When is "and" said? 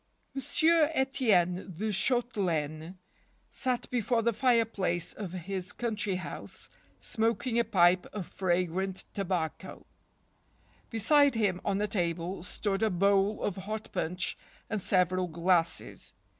14.71-14.81